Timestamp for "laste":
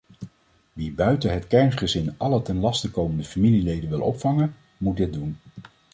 2.59-2.91